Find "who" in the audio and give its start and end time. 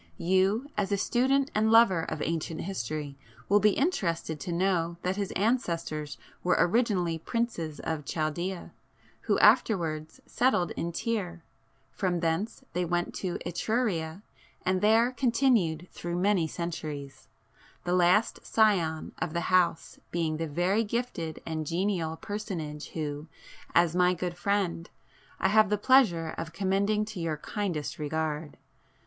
9.25-9.37, 22.93-23.27